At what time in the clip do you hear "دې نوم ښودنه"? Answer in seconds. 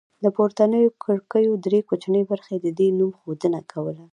2.79-3.59